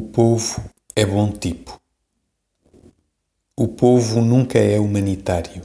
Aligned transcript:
povo 0.00 0.60
é 0.96 1.06
bom 1.06 1.30
tipo. 1.30 1.80
O 3.56 3.68
povo 3.68 4.20
nunca 4.20 4.58
é 4.58 4.80
humanitário. 4.80 5.62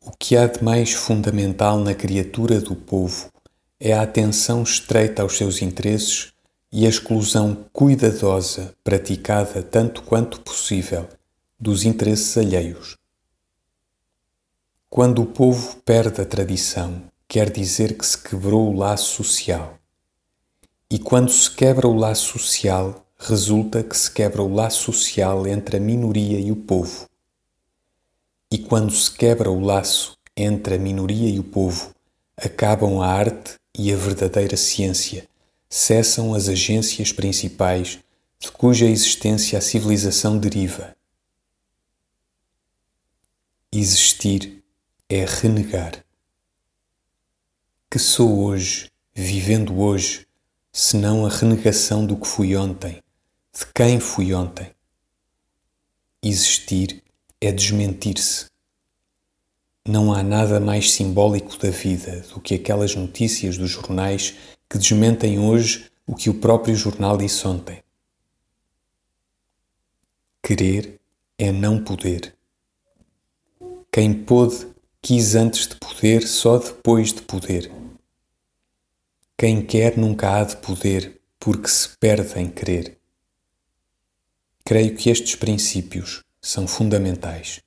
O 0.00 0.12
que 0.18 0.34
há 0.34 0.46
de 0.46 0.64
mais 0.64 0.92
fundamental 0.92 1.78
na 1.78 1.94
criatura 1.94 2.58
do 2.58 2.74
povo 2.74 3.30
é 3.78 3.92
a 3.92 4.00
atenção 4.00 4.62
estreita 4.62 5.20
aos 5.20 5.36
seus 5.36 5.60
interesses 5.60 6.32
e 6.72 6.86
a 6.86 6.88
exclusão 6.88 7.66
cuidadosa, 7.70 8.74
praticada 8.82 9.62
tanto 9.62 10.02
quanto 10.04 10.40
possível, 10.40 11.06
dos 11.60 11.84
interesses 11.84 12.38
alheios. 12.38 12.96
Quando 14.88 15.20
o 15.20 15.26
povo 15.26 15.76
perde 15.84 16.22
a 16.22 16.24
tradição, 16.24 17.02
quer 17.28 17.50
dizer 17.50 17.98
que 17.98 18.06
se 18.06 18.16
quebrou 18.16 18.72
o 18.72 18.76
laço 18.76 19.22
social. 19.22 19.81
E 20.92 20.98
quando 20.98 21.32
se 21.32 21.50
quebra 21.50 21.88
o 21.88 21.96
laço 21.96 22.38
social, 22.38 23.06
resulta 23.18 23.82
que 23.82 23.96
se 23.96 24.10
quebra 24.10 24.42
o 24.42 24.54
laço 24.54 24.92
social 24.92 25.46
entre 25.46 25.78
a 25.78 25.80
minoria 25.80 26.38
e 26.38 26.52
o 26.52 26.56
povo. 26.56 27.08
E 28.50 28.58
quando 28.58 28.92
se 28.92 29.10
quebra 29.10 29.50
o 29.50 29.58
laço 29.58 30.18
entre 30.36 30.74
a 30.74 30.78
minoria 30.78 31.30
e 31.30 31.38
o 31.38 31.44
povo, 31.44 31.94
acabam 32.36 33.00
a 33.00 33.06
arte 33.06 33.54
e 33.74 33.90
a 33.90 33.96
verdadeira 33.96 34.54
ciência, 34.54 35.26
cessam 35.66 36.34
as 36.34 36.46
agências 36.46 37.10
principais 37.10 37.98
de 38.38 38.52
cuja 38.52 38.84
existência 38.84 39.58
a 39.58 39.62
civilização 39.62 40.36
deriva. 40.36 40.94
Existir 43.72 44.62
é 45.08 45.24
renegar. 45.24 46.04
Que 47.90 47.98
sou 47.98 48.44
hoje, 48.44 48.90
vivendo 49.14 49.80
hoje, 49.80 50.26
senão 50.72 51.26
a 51.26 51.28
renegação 51.28 52.06
do 52.06 52.16
que 52.16 52.26
fui 52.26 52.56
ontem, 52.56 53.02
de 53.52 53.66
quem 53.74 54.00
fui 54.00 54.32
ontem. 54.32 54.70
Existir 56.22 57.02
é 57.40 57.52
desmentir-se. 57.52 58.46
Não 59.86 60.14
há 60.14 60.22
nada 60.22 60.58
mais 60.58 60.92
simbólico 60.92 61.58
da 61.58 61.68
vida 61.68 62.20
do 62.32 62.40
que 62.40 62.54
aquelas 62.54 62.94
notícias 62.94 63.58
dos 63.58 63.70
jornais 63.70 64.34
que 64.70 64.78
desmentem 64.78 65.38
hoje 65.38 65.90
o 66.06 66.14
que 66.14 66.30
o 66.30 66.34
próprio 66.34 66.74
jornal 66.74 67.18
disse 67.18 67.46
ontem. 67.46 67.82
Querer 70.42 70.98
é 71.36 71.52
não 71.52 71.82
poder. 71.82 72.34
Quem 73.90 74.14
pôde 74.14 74.66
quis 75.02 75.34
antes 75.34 75.66
de 75.66 75.76
poder, 75.76 76.26
só 76.26 76.56
depois 76.56 77.12
de 77.12 77.22
poder. 77.22 77.81
Quem 79.42 79.60
quer 79.60 79.98
nunca 79.98 80.36
há 80.36 80.44
de 80.44 80.56
poder, 80.58 81.20
porque 81.40 81.66
se 81.66 81.88
perde 81.98 82.38
em 82.38 82.48
querer. 82.48 82.96
Creio 84.64 84.94
que 84.94 85.10
estes 85.10 85.34
princípios 85.34 86.22
são 86.40 86.68
fundamentais. 86.68 87.60